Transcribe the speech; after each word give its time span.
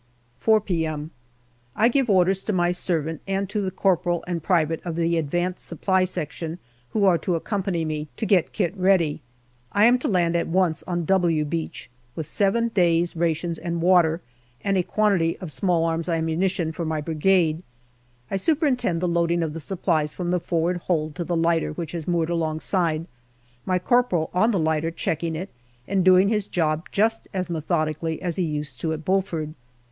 APRIL 0.39 0.45
35 0.61 0.61
4 0.61 0.61
p.m. 0.61 1.11
I 1.75 1.87
give 1.87 2.09
orders 2.09 2.41
to 2.45 2.51
my 2.51 2.71
servant 2.71 3.21
and 3.27 3.47
to 3.51 3.61
the 3.61 3.69
corporal 3.69 4.23
and 4.25 4.41
private 4.41 4.81
of 4.83 4.95
the 4.95 5.15
advanced 5.15 5.63
Supply 5.63 6.05
Section, 6.05 6.57
who 6.89 7.05
are 7.05 7.19
to 7.19 7.39
accom 7.39 7.63
pany 7.65 7.85
me, 7.85 8.07
to 8.17 8.25
get 8.25 8.51
kit 8.51 8.75
ready. 8.75 9.21
I 9.71 9.85
am 9.85 9.99
to 9.99 10.07
land 10.07 10.35
at 10.35 10.47
once 10.47 10.81
on" 10.87 11.05
W" 11.05 11.45
Beach 11.45 11.87
with 12.15 12.25
seven 12.25 12.69
days' 12.69 13.15
rations 13.15 13.59
and 13.59 13.79
water, 13.79 14.21
and 14.63 14.75
a 14.75 14.81
quantity 14.81 15.37
of 15.37 15.49
S.A. 15.49 16.11
ammunition 16.11 16.71
for 16.71 16.83
my 16.83 16.99
Brigade. 16.99 17.61
I 18.31 18.37
superintend 18.37 19.01
the 19.01 19.07
loading 19.07 19.43
of 19.43 19.53
the 19.53 19.59
supplies 19.59 20.15
from 20.15 20.31
the 20.31 20.39
forward 20.39 20.77
hold 20.77 21.13
to 21.13 21.23
the 21.23 21.35
lighter 21.37 21.73
which 21.73 21.91
has 21.91 22.07
moored 22.07 22.31
alongside, 22.31 23.05
my 23.67 23.77
corporal 23.77 24.31
on 24.33 24.49
the 24.49 24.57
lighter 24.57 24.89
checking 24.89 25.35
it, 25.35 25.49
and 25.87 26.03
doing 26.03 26.29
his 26.29 26.47
job 26.47 26.87
just 26.91 27.27
as 27.35 27.51
methodically 27.51 28.19
as 28.19 28.37
he 28.37 28.43
used 28.43 28.81
to 28.81 28.93
at 28.93 29.05
Bulford. 29.05 29.53